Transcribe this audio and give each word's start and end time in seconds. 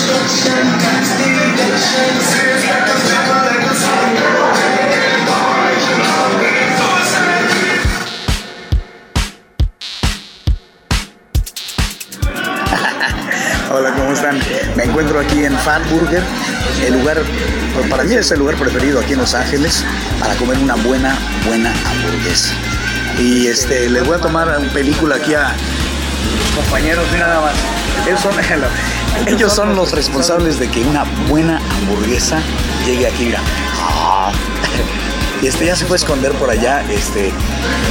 Hola, 13.70 13.94
¿cómo 13.94 14.12
están? 14.12 14.38
Me 14.76 14.84
encuentro 14.84 15.18
aquí 15.20 15.44
en 15.44 15.58
Fat 15.58 15.82
Burger, 15.90 16.22
el 16.86 16.94
lugar, 16.94 17.18
pues, 17.74 17.86
para 17.88 18.04
mí 18.04 18.14
es 18.14 18.30
el 18.30 18.38
lugar 18.40 18.56
preferido 18.56 19.00
aquí 19.00 19.12
en 19.12 19.18
Los 19.18 19.34
Ángeles 19.34 19.84
para 20.18 20.34
comer 20.36 20.56
una 20.58 20.76
buena, 20.76 21.14
buena 21.46 21.74
hamburguesa. 21.86 22.54
Y 23.18 23.48
este, 23.48 23.90
les 23.90 24.06
voy 24.06 24.16
a 24.16 24.20
tomar 24.20 24.48
una 24.48 24.72
película 24.72 25.16
aquí 25.16 25.34
a 25.34 25.54
compañeros, 26.56 27.04
mira 27.12 27.26
nada 27.26 27.42
más. 27.42 27.79
Ellos 28.06 28.20
son, 28.20 28.34
ellos 29.26 29.52
son 29.52 29.76
los 29.76 29.92
responsables 29.92 30.58
de 30.58 30.68
que 30.68 30.80
una 30.82 31.04
buena 31.28 31.58
hamburguesa 31.58 32.40
llegue 32.86 33.06
aquí, 33.06 33.24
mira. 33.26 33.40
Y 35.42 35.46
este 35.46 35.66
ya 35.66 35.76
se 35.76 35.86
fue 35.86 35.96
a 35.96 35.98
esconder 35.98 36.32
por 36.32 36.50
allá, 36.50 36.82
este, 36.90 37.32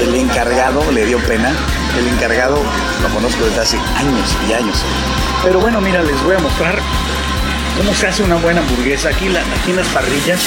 el 0.02 0.16
encargado 0.16 0.92
le 0.92 1.06
dio 1.06 1.20
pena, 1.20 1.54
el 1.98 2.08
encargado 2.08 2.58
lo 3.02 3.10
conozco 3.10 3.46
desde 3.46 3.62
hace 3.62 3.78
años 3.78 4.36
y 4.48 4.54
años. 4.54 4.84
Pero 5.44 5.60
bueno, 5.60 5.80
mira, 5.82 6.02
les 6.02 6.22
voy 6.24 6.36
a 6.36 6.40
mostrar 6.40 6.80
cómo 7.78 7.94
se 7.94 8.08
hace 8.08 8.24
una 8.24 8.36
buena 8.36 8.62
hamburguesa. 8.62 9.10
Aquí, 9.10 9.30
la, 9.30 9.40
aquí 9.40 9.72
en 9.72 9.78
las 9.78 9.88
parrillas 9.88 10.40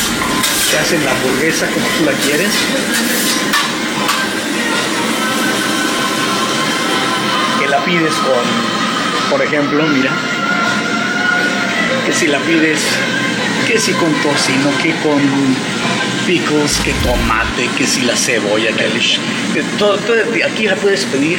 se 0.70 0.78
hace 0.78 0.98
la 0.98 1.10
hamburguesa 1.12 1.66
como 1.66 1.86
tú 1.98 2.04
la 2.04 2.12
quieres. 2.12 2.52
Que 7.58 7.68
la 7.68 7.84
pides 7.84 8.14
con, 8.14 8.81
por 9.32 9.40
ejemplo, 9.40 9.82
mira, 9.86 10.10
que 12.04 12.12
si 12.12 12.26
la 12.26 12.38
pides, 12.40 12.82
que 13.66 13.78
si 13.78 13.92
con 13.94 14.12
tocino, 14.20 14.70
que 14.82 14.92
con 14.96 15.20
pickles, 16.26 16.78
que 16.80 16.92
tomate, 17.02 17.66
que 17.78 17.86
si 17.86 18.02
la 18.02 18.14
cebolla, 18.14 18.68
que, 18.76 18.84
que 19.54 19.62
todo, 19.78 19.96
todo, 19.96 20.16
aquí 20.44 20.66
la 20.66 20.76
puedes 20.76 21.06
pedir 21.06 21.38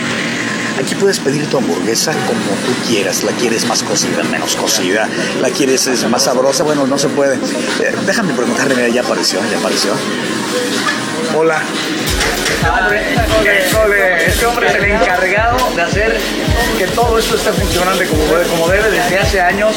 Aquí 0.80 0.96
puedes 0.96 1.20
pedir 1.20 1.46
tu 1.48 1.58
hamburguesa 1.58 2.12
como 2.12 2.40
tú 2.66 2.88
quieras. 2.88 3.24
La 3.24 3.32
quieres 3.34 3.66
más 3.68 3.84
cocida, 3.84 4.24
menos 4.24 4.56
cocida. 4.56 5.08
La 5.42 5.50
quieres 5.50 5.88
más 6.10 6.24
sabrosa. 6.24 6.64
Bueno, 6.64 6.88
no 6.88 6.98
se 6.98 7.10
puede. 7.10 7.36
Eh, 7.36 7.96
déjame 8.06 8.34
preguntarle, 8.34 8.76
mira, 8.76 8.88
ya 8.90 9.02
apareció, 9.02 9.40
ya 9.52 9.58
apareció. 9.58 9.94
Hola. 11.36 11.62
Este 14.26 14.46
hombre 14.46 14.68
es 14.68 14.76
el 14.76 14.84
encargado 14.86 15.58
de 15.76 15.82
hacer 15.82 16.18
que 16.78 16.88
todo 16.88 17.20
esto 17.20 17.36
esté 17.36 17.52
funcionando 17.52 18.04
como 18.06 18.24
debe, 18.26 18.46
como 18.46 18.68
debe 18.70 18.90
desde 18.90 19.20
hace 19.20 19.42
años. 19.42 19.76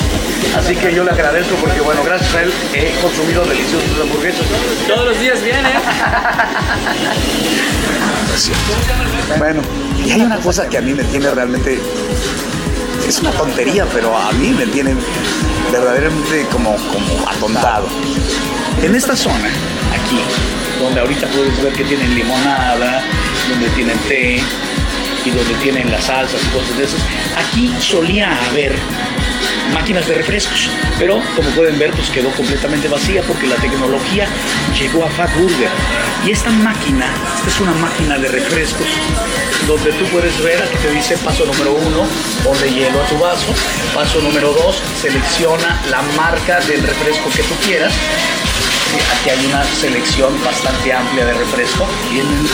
Así 0.57 0.77
que 0.77 0.95
yo 0.95 1.03
le 1.05 1.11
agradezco 1.11 1.57
porque, 1.57 1.81
bueno, 1.81 2.03
gracias 2.05 2.35
a 2.35 2.43
él 2.43 2.53
he 2.73 2.93
consumido 3.01 3.45
deliciosas 3.45 3.91
hamburguesas. 4.01 4.47
Todos 4.87 5.07
los 5.07 5.21
días 5.21 5.43
viene. 5.43 5.69
Bueno, 9.39 9.63
y 10.05 10.11
hay 10.13 10.21
una 10.21 10.37
cosa 10.39 10.69
que 10.69 10.79
a 10.79 10.81
mí 10.81 10.86
me 10.95 11.05
tiene 11.05 11.31
realmente. 11.31 11.79
Es 13.07 13.21
una 13.21 13.31
tontería, 13.31 13.87
pero 13.93 14.17
a 14.17 14.33
mí 14.33 14.49
me 14.51 14.67
tiene 14.67 14.95
verdaderamente 15.71 16.47
como, 16.51 16.77
como 16.77 17.29
atontado. 17.29 17.89
En 18.83 18.95
esta 18.95 19.15
zona, 19.15 19.49
aquí, 19.93 20.19
donde 20.81 21.01
ahorita 21.01 21.27
puedes 21.29 21.63
ver 21.63 21.73
que 21.73 21.85
tienen 21.85 22.15
limonada, 22.15 23.03
donde 23.49 23.69
tienen 23.71 23.99
té 24.09 24.43
y 25.25 25.31
donde 25.31 25.55
tienen 25.63 25.91
las 25.91 26.05
salsas 26.05 26.41
y 26.43 26.47
cosas 26.49 26.77
de 26.77 26.85
esas, 26.85 27.01
aquí 27.37 27.73
solía 27.81 28.37
haber 28.51 28.75
máquinas 29.73 30.07
de 30.07 30.15
refrescos, 30.15 30.69
pero 30.99 31.21
como 31.35 31.49
pueden 31.51 31.79
ver 31.79 31.91
pues 31.91 32.09
quedó 32.11 32.31
completamente 32.31 32.89
vacía 32.89 33.23
porque 33.23 33.47
la 33.47 33.57
tecnología 33.57 34.27
llegó 34.79 35.05
a 35.05 35.11
Fat 35.11 35.31
Burger 35.37 35.69
y 36.25 36.31
esta 36.31 36.51
máquina, 36.51 37.07
esta 37.37 37.49
es 37.49 37.61
una 37.61 37.73
máquina 37.73 38.19
de 38.19 38.29
refrescos 38.29 38.87
donde 39.67 39.93
tú 39.93 40.05
puedes 40.07 40.41
ver, 40.43 40.63
aquí 40.63 40.77
te 40.79 40.91
dice 40.91 41.17
paso 41.19 41.45
número 41.45 41.73
uno, 41.75 42.07
ponle 42.45 42.73
hielo 42.73 43.03
a 43.03 43.07
tu 43.07 43.19
vaso, 43.19 43.47
paso 43.95 44.21
número 44.21 44.53
dos, 44.53 44.77
selecciona 45.01 45.83
la 45.91 46.03
marca 46.17 46.61
del 46.61 46.83
refresco 46.83 47.31
que 47.31 47.43
tú 47.43 47.55
quieras 47.65 47.93
aquí 49.19 49.31
hay 49.31 49.47
una 49.47 49.65
selección 49.65 50.33
bastante 50.45 50.93
amplia 50.93 51.27
de 51.27 51.35
refresco. 51.35 51.87
Vienen 52.11 52.47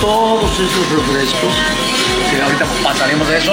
todos 0.00 0.52
esos 0.52 0.90
refrescos. 0.90 1.54
ahorita 2.42 2.66
pasaremos 2.82 3.28
de 3.28 3.38
eso. 3.38 3.52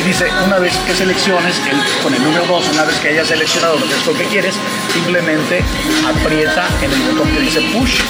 Y 0.00 0.02
dice, 0.02 0.26
una 0.44 0.58
vez 0.58 0.76
que 0.86 0.94
selecciones, 0.94 1.60
el, 1.70 2.02
con 2.02 2.14
el 2.14 2.22
número 2.22 2.46
2, 2.46 2.68
una 2.72 2.84
vez 2.84 2.98
que 2.98 3.08
hayas 3.08 3.28
seleccionado 3.28 3.74
el 3.74 3.82
refresco 3.82 4.14
que 4.14 4.24
quieres, 4.24 4.54
simplemente 4.92 5.62
aprieta 6.06 6.68
en 6.82 6.92
el 6.92 7.00
botón 7.02 7.30
que 7.32 7.40
dice 7.40 7.60
push. 7.72 8.00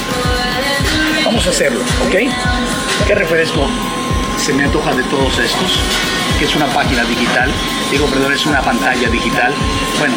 Vamos 1.24 1.46
a 1.46 1.50
hacerlo, 1.50 1.80
¿ok? 2.06 2.14
¿Qué 3.06 3.14
refresco 3.14 3.68
se 4.46 4.52
me 4.52 4.62
antoja 4.62 4.94
de 4.94 5.02
todos 5.04 5.36
estos? 5.40 5.80
Que 6.38 6.44
es 6.44 6.54
una 6.54 6.66
página 6.66 7.02
digital. 7.02 7.50
Digo, 7.90 8.06
perdón, 8.06 8.32
es 8.32 8.46
una 8.46 8.62
pantalla 8.62 9.08
digital. 9.08 9.52
Bueno, 9.98 10.14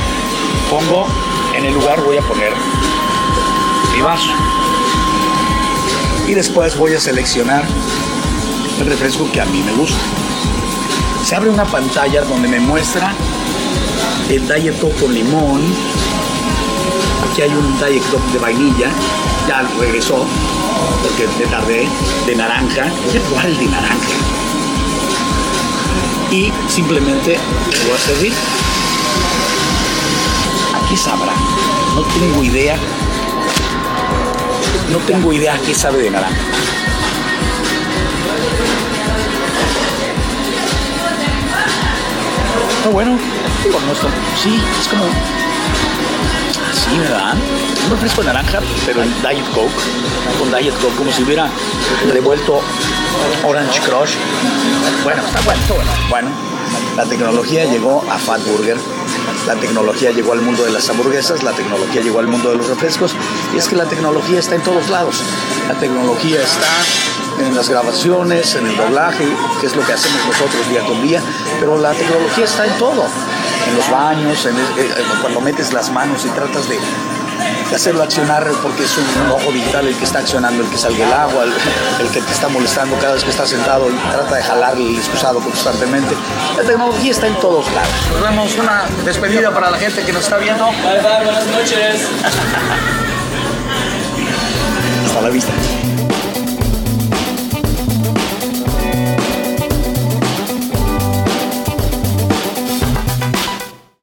pongo 0.69 1.07
en 1.56 1.66
el 1.66 1.73
lugar, 1.73 2.00
voy 2.01 2.17
a 2.17 2.22
poner 2.22 2.53
mi 3.91 4.01
vaso. 4.01 4.29
Y 6.28 6.35
después 6.35 6.78
voy 6.78 6.94
a 6.94 7.00
seleccionar 7.00 7.63
el 8.79 8.85
refresco 8.85 9.28
que 9.31 9.41
a 9.41 9.45
mí 9.45 9.63
me 9.63 9.72
gusta. 9.72 9.97
Se 11.25 11.35
abre 11.35 11.50
una 11.50 11.66
pantalla 11.66 12.22
donde 12.22 12.47
me 12.47 12.59
muestra 12.59 13.12
el 14.29 14.47
Diet 14.47 14.79
Coke 14.79 14.95
con 15.00 15.12
limón. 15.12 15.63
Aquí 17.31 17.41
hay 17.41 17.50
un 17.50 17.79
Diet 17.79 18.03
Coke 18.12 18.31
de 18.31 18.38
vainilla. 18.38 18.91
Ya 19.47 19.63
regresó 19.79 20.23
porque 21.01 21.28
me 21.38 21.45
tardé. 21.45 21.88
De 22.25 22.35
naranja. 22.35 22.85
Voy 23.06 23.17
a 23.17 23.22
probar 23.22 23.45
el 23.45 23.57
de 23.57 23.66
naranja. 23.66 24.16
Y 26.31 26.51
simplemente 26.67 27.38
voy 27.85 27.95
a 27.95 28.00
servir. 28.00 28.34
Aquí 30.84 30.95
sabrá. 30.97 31.34
No 31.95 32.01
tengo 32.03 32.44
idea 32.44 32.78
no 34.91 34.97
tengo 35.00 35.31
idea 35.31 35.59
qué 35.66 35.73
sabe 35.73 36.01
de 36.01 36.09
naranja. 36.09 36.35
Está 42.78 42.89
bueno, 42.89 43.18
con 43.72 43.89
esto. 43.89 44.07
Sí, 44.41 44.59
es 44.79 44.88
como. 44.88 45.03
Sí, 46.74 46.97
¿verdad? 47.00 47.35
Un 47.85 47.91
refresco 47.91 48.22
de 48.22 48.28
naranja, 48.28 48.59
pero 48.85 49.03
en 49.03 49.09
Diet 49.22 49.46
Coke. 49.53 49.74
Con 50.40 50.52
Diet 50.52 50.74
Coke, 50.80 50.96
como 50.96 51.12
si 51.12 51.24
hubiera 51.24 51.50
revuelto 52.12 52.62
Orange 53.46 53.80
Crush. 53.81 54.16
Bueno, 55.03 55.22
está 55.25 55.41
bueno, 55.41 55.62
está 55.62 55.74
bueno. 55.74 55.91
Bueno, 56.09 56.30
la 56.96 57.06
tecnología 57.06 57.66
llegó 57.66 58.03
a 58.09 58.18
Fat 58.18 58.41
Burger 58.46 58.78
la 59.47 59.56
tecnología 59.56 60.12
llegó 60.12 60.34
al 60.34 60.41
mundo 60.41 60.63
de 60.63 60.72
las 60.72 60.90
hamburguesas, 60.90 61.44
la 61.44 61.53
tecnología 61.53 62.02
llegó 62.02 62.19
al 62.19 62.28
mundo 62.28 62.52
de 62.52 62.57
los 62.57 62.68
refrescos, 62.68 63.16
y 63.53 63.57
es 63.57 63.68
que 63.68 63.75
la 63.75 63.86
tecnología 63.86 64.40
está 64.40 64.56
en 64.56 64.62
todos 64.62 64.90
lados. 64.90 65.16
La 65.68 65.74
tecnología 65.74 66.41
está 66.41 66.68
en 67.44 67.56
las 67.56 67.69
grabaciones, 67.69 68.53
en 68.56 68.68
el 68.68 68.78
doblaje, 68.78 69.25
que 69.59 69.68
es 69.68 69.75
lo 69.75 69.84
que 69.84 69.94
hacemos 69.94 70.19
nosotros 70.28 70.69
día 70.69 70.86
con 70.86 71.01
día, 71.01 71.22
pero 71.59 71.80
la 71.80 71.94
tecnología 71.94 72.45
está 72.45 72.66
en 72.66 72.77
todo, 72.77 73.06
en 73.67 73.75
los 73.75 73.89
baños, 73.89 74.45
en 74.45 74.57
eh, 74.57 74.94
cuando 75.21 75.41
metes 75.41 75.73
las 75.73 75.91
manos 75.91 76.25
y 76.25 76.29
tratas 76.29 76.69
de 76.69 76.77
hacerlo 77.75 78.03
accionar 78.03 78.47
porque 78.61 78.83
es 78.83 78.97
un 78.97 79.31
ojo 79.31 79.51
digital 79.51 79.88
el 79.88 79.95
que 79.95 80.03
está 80.03 80.19
accionando, 80.19 80.63
el 80.63 80.69
que 80.69 80.77
salga 80.77 81.06
el 81.06 81.13
agua, 81.13 81.44
el, 81.44 81.53
que 82.09 82.21
te 82.21 82.31
está 82.31 82.50
molestando 82.50 82.97
cada 82.97 83.13
vez 83.13 83.23
que 83.23 83.29
estás 83.29 83.50
sentado 83.50 83.89
y 83.89 83.94
trata 84.11 84.35
de 84.35 84.44
jalar 84.44 84.75
el 84.75 84.95
excusado 84.95 85.39
constantemente. 85.39 86.15
La 86.57 86.63
tecnología 86.63 87.11
está 87.11 87.27
en 87.27 87.35
todos 87.35 87.71
lados. 87.73 87.89
Nos 88.11 88.21
damos 88.21 88.57
una 88.57 88.83
despedida 89.06 89.51
para 89.51 89.71
la 89.71 89.77
gente 89.77 90.03
que 90.03 90.11
nos 90.11 90.23
está 90.23 90.38
viendo. 90.38 90.65
Bye 90.65 91.00
bye, 91.01 91.23
buenas 91.23 91.47
noches. 91.47 92.09
Hasta 95.06 95.21
la 95.21 95.29
vista. 95.29 95.53